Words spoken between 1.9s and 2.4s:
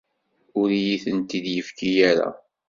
ara.